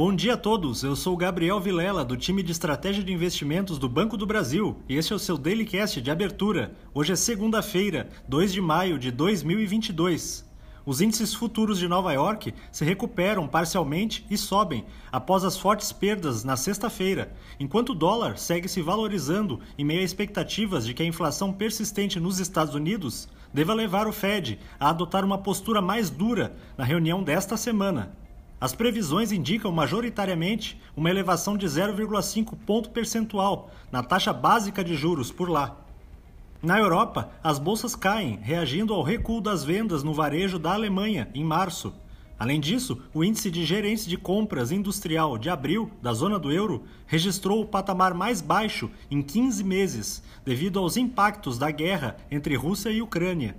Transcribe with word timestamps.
Bom 0.00 0.14
dia 0.14 0.32
a 0.32 0.36
todos, 0.38 0.82
eu 0.82 0.96
sou 0.96 1.14
Gabriel 1.14 1.60
Vilela, 1.60 2.02
do 2.02 2.16
time 2.16 2.42
de 2.42 2.50
estratégia 2.50 3.04
de 3.04 3.12
investimentos 3.12 3.78
do 3.78 3.86
Banco 3.86 4.16
do 4.16 4.24
Brasil, 4.24 4.78
e 4.88 4.96
este 4.96 5.12
é 5.12 5.16
o 5.16 5.18
seu 5.18 5.36
Daily 5.36 5.66
Cast 5.66 6.00
de 6.00 6.10
abertura. 6.10 6.74
Hoje 6.94 7.12
é 7.12 7.16
segunda-feira, 7.16 8.08
2 8.26 8.50
de 8.50 8.62
maio 8.62 8.98
de 8.98 9.10
2022. 9.10 10.48
Os 10.86 11.02
índices 11.02 11.34
futuros 11.34 11.78
de 11.78 11.86
Nova 11.86 12.14
York 12.14 12.54
se 12.72 12.82
recuperam 12.82 13.46
parcialmente 13.46 14.24
e 14.30 14.38
sobem 14.38 14.86
após 15.12 15.44
as 15.44 15.58
fortes 15.58 15.92
perdas 15.92 16.44
na 16.44 16.56
sexta-feira, 16.56 17.34
enquanto 17.60 17.90
o 17.90 17.94
dólar 17.94 18.38
segue 18.38 18.68
se 18.68 18.80
valorizando 18.80 19.60
em 19.76 19.84
meio 19.84 20.00
a 20.00 20.04
expectativas 20.04 20.86
de 20.86 20.94
que 20.94 21.02
a 21.02 21.06
inflação 21.06 21.52
persistente 21.52 22.18
nos 22.18 22.38
Estados 22.38 22.74
Unidos 22.74 23.28
deva 23.52 23.74
levar 23.74 24.08
o 24.08 24.14
Fed 24.14 24.58
a 24.78 24.88
adotar 24.88 25.26
uma 25.26 25.36
postura 25.36 25.82
mais 25.82 26.08
dura 26.08 26.56
na 26.78 26.84
reunião 26.84 27.22
desta 27.22 27.54
semana. 27.54 28.18
As 28.60 28.74
previsões 28.74 29.32
indicam 29.32 29.72
majoritariamente 29.72 30.78
uma 30.94 31.08
elevação 31.08 31.56
de 31.56 31.64
0,5 31.66 32.54
ponto 32.66 32.90
percentual 32.90 33.70
na 33.90 34.02
taxa 34.02 34.34
básica 34.34 34.84
de 34.84 34.94
juros 34.94 35.32
por 35.32 35.48
lá. 35.48 35.78
Na 36.62 36.78
Europa, 36.78 37.30
as 37.42 37.58
bolsas 37.58 37.96
caem, 37.96 38.38
reagindo 38.42 38.92
ao 38.92 39.02
recuo 39.02 39.40
das 39.40 39.64
vendas 39.64 40.02
no 40.02 40.12
varejo 40.12 40.58
da 40.58 40.74
Alemanha 40.74 41.30
em 41.34 41.42
março. 41.42 41.94
Além 42.38 42.60
disso, 42.60 43.00
o 43.14 43.24
índice 43.24 43.50
de 43.50 43.64
gerência 43.64 44.10
de 44.10 44.18
compras 44.18 44.70
industrial 44.70 45.38
de 45.38 45.48
abril 45.48 45.90
da 46.02 46.12
zona 46.12 46.38
do 46.38 46.52
euro 46.52 46.84
registrou 47.06 47.62
o 47.62 47.66
patamar 47.66 48.12
mais 48.12 48.42
baixo 48.42 48.90
em 49.10 49.22
15 49.22 49.64
meses, 49.64 50.22
devido 50.44 50.78
aos 50.78 50.98
impactos 50.98 51.56
da 51.56 51.70
guerra 51.70 52.18
entre 52.30 52.56
Rússia 52.56 52.90
e 52.90 53.00
Ucrânia. 53.00 53.56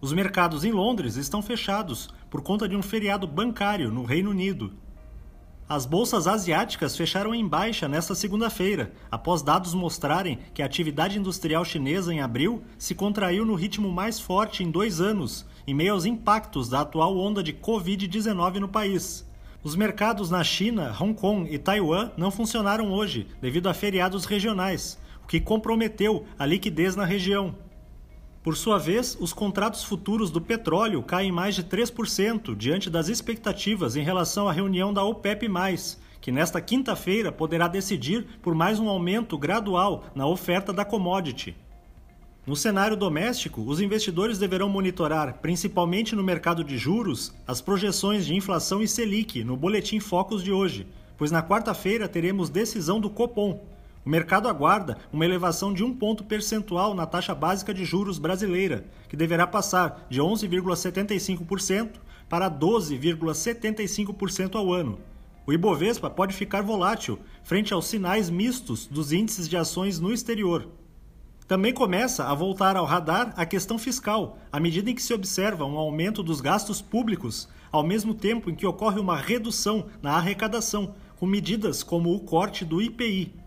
Os 0.00 0.12
mercados 0.12 0.64
em 0.64 0.72
Londres 0.72 1.16
estão 1.16 1.40
fechados 1.40 2.08
por 2.28 2.42
conta 2.42 2.68
de 2.68 2.76
um 2.76 2.82
feriado 2.82 3.26
bancário 3.26 3.90
no 3.90 4.04
Reino 4.04 4.30
Unido. 4.30 4.72
As 5.66 5.86
bolsas 5.86 6.26
asiáticas 6.26 6.94
fecharam 6.94 7.34
em 7.34 7.46
baixa 7.46 7.88
nesta 7.88 8.14
segunda-feira, 8.14 8.92
após 9.10 9.40
dados 9.40 9.72
mostrarem 9.72 10.38
que 10.52 10.62
a 10.62 10.66
atividade 10.66 11.18
industrial 11.18 11.64
chinesa 11.64 12.12
em 12.12 12.20
abril 12.20 12.62
se 12.76 12.94
contraiu 12.94 13.46
no 13.46 13.54
ritmo 13.54 13.90
mais 13.90 14.20
forte 14.20 14.62
em 14.62 14.70
dois 14.70 15.00
anos, 15.00 15.46
em 15.66 15.72
meio 15.72 15.94
aos 15.94 16.04
impactos 16.04 16.68
da 16.68 16.82
atual 16.82 17.16
onda 17.16 17.42
de 17.42 17.54
Covid-19 17.54 18.56
no 18.56 18.68
país. 18.68 19.26
Os 19.62 19.74
mercados 19.74 20.30
na 20.30 20.44
China, 20.44 20.94
Hong 21.00 21.14
Kong 21.14 21.48
e 21.50 21.58
Taiwan 21.58 22.10
não 22.18 22.30
funcionaram 22.30 22.92
hoje 22.92 23.26
devido 23.40 23.66
a 23.66 23.72
feriados 23.72 24.26
regionais, 24.26 24.98
o 25.24 25.26
que 25.26 25.40
comprometeu 25.40 26.26
a 26.38 26.44
liquidez 26.44 26.94
na 26.94 27.06
região. 27.06 27.54
Por 28.44 28.58
sua 28.58 28.78
vez, 28.78 29.16
os 29.18 29.32
contratos 29.32 29.84
futuros 29.84 30.30
do 30.30 30.38
petróleo 30.38 31.02
caem 31.02 31.32
mais 31.32 31.54
de 31.54 31.64
3% 31.64 32.54
diante 32.54 32.90
das 32.90 33.08
expectativas 33.08 33.96
em 33.96 34.02
relação 34.02 34.46
à 34.46 34.52
reunião 34.52 34.92
da 34.92 35.02
OPEP, 35.02 35.48
que 36.20 36.30
nesta 36.30 36.60
quinta-feira 36.60 37.32
poderá 37.32 37.66
decidir 37.66 38.26
por 38.42 38.54
mais 38.54 38.78
um 38.78 38.86
aumento 38.86 39.38
gradual 39.38 40.04
na 40.14 40.26
oferta 40.26 40.74
da 40.74 40.84
commodity. 40.84 41.56
No 42.46 42.54
cenário 42.54 42.98
doméstico, 42.98 43.62
os 43.62 43.80
investidores 43.80 44.38
deverão 44.38 44.68
monitorar, 44.68 45.38
principalmente 45.40 46.14
no 46.14 46.22
mercado 46.22 46.62
de 46.62 46.76
juros, 46.76 47.34
as 47.46 47.62
projeções 47.62 48.26
de 48.26 48.34
inflação 48.34 48.82
e 48.82 48.86
Selic 48.86 49.42
no 49.42 49.56
Boletim 49.56 50.00
Focus 50.00 50.44
de 50.44 50.52
hoje, 50.52 50.86
pois 51.16 51.30
na 51.30 51.42
quarta-feira 51.42 52.06
teremos 52.06 52.50
decisão 52.50 53.00
do 53.00 53.08
Copom, 53.08 53.64
o 54.04 54.10
mercado 54.10 54.48
aguarda 54.48 54.98
uma 55.12 55.24
elevação 55.24 55.72
de 55.72 55.82
um 55.82 55.94
ponto 55.94 56.24
percentual 56.24 56.94
na 56.94 57.06
taxa 57.06 57.34
básica 57.34 57.72
de 57.72 57.84
juros 57.84 58.18
brasileira, 58.18 58.84
que 59.08 59.16
deverá 59.16 59.46
passar 59.46 60.06
de 60.10 60.20
11,75% 60.20 61.92
para 62.28 62.50
12,75% 62.50 64.56
ao 64.56 64.72
ano. 64.72 64.98
O 65.46 65.52
Ibovespa 65.52 66.10
pode 66.10 66.34
ficar 66.34 66.62
volátil 66.62 67.18
frente 67.42 67.72
aos 67.72 67.86
sinais 67.86 68.28
mistos 68.28 68.86
dos 68.86 69.12
índices 69.12 69.48
de 69.48 69.56
ações 69.56 69.98
no 69.98 70.12
exterior. 70.12 70.68
Também 71.46 71.72
começa 71.72 72.24
a 72.24 72.34
voltar 72.34 72.76
ao 72.76 72.86
radar 72.86 73.34
a 73.36 73.44
questão 73.44 73.78
fiscal, 73.78 74.38
à 74.50 74.58
medida 74.58 74.90
em 74.90 74.94
que 74.94 75.02
se 75.02 75.12
observa 75.12 75.66
um 75.66 75.76
aumento 75.76 76.22
dos 76.22 76.40
gastos 76.40 76.80
públicos, 76.80 77.48
ao 77.70 77.82
mesmo 77.82 78.14
tempo 78.14 78.50
em 78.50 78.54
que 78.54 78.66
ocorre 78.66 78.98
uma 78.98 79.16
redução 79.16 79.86
na 80.00 80.12
arrecadação, 80.12 80.94
com 81.16 81.26
medidas 81.26 81.82
como 81.82 82.14
o 82.14 82.20
corte 82.20 82.64
do 82.64 82.80
IPI. 82.80 83.43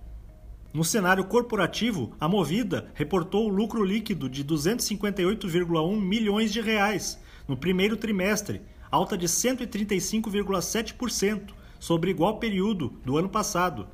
No 0.73 0.83
cenário 0.83 1.23
corporativo, 1.23 2.11
a 2.19 2.27
Movida 2.27 2.91
reportou 2.93 3.47
lucro 3.47 3.81
líquido 3.83 4.29
de 4.29 4.43
258,1 4.43 6.01
milhões 6.01 6.51
de 6.51 6.59
reais 6.59 7.17
no 7.47 7.55
primeiro 7.55 7.95
trimestre, 7.95 8.61
alta 8.91 9.17
de 9.17 9.27
135,7% 9.27 11.53
sobre 11.79 12.11
igual 12.11 12.37
período 12.37 12.89
do 13.05 13.17
ano 13.17 13.29
passado. 13.29 13.87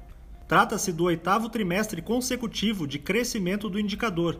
Trata-se 0.47 0.91
do 0.91 1.03
oitavo 1.03 1.47
trimestre 1.47 2.01
consecutivo 2.01 2.87
de 2.87 2.97
crescimento 2.97 3.69
do 3.69 3.79
indicador. 3.79 4.39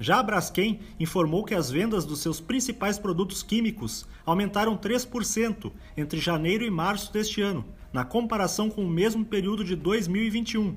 Já 0.00 0.18
a 0.18 0.22
Braskem 0.22 0.80
informou 0.98 1.44
que 1.44 1.54
as 1.54 1.70
vendas 1.70 2.06
dos 2.06 2.20
seus 2.20 2.40
principais 2.40 2.98
produtos 2.98 3.42
químicos 3.42 4.08
aumentaram 4.26 4.76
3% 4.76 5.70
entre 5.96 6.18
janeiro 6.18 6.64
e 6.64 6.70
março 6.70 7.12
deste 7.12 7.40
ano, 7.42 7.64
na 7.92 8.04
comparação 8.04 8.68
com 8.70 8.84
o 8.84 8.90
mesmo 8.90 9.24
período 9.24 9.62
de 9.62 9.76
2021 9.76 10.76